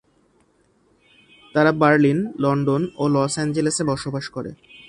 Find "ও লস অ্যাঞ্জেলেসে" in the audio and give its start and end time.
2.95-3.83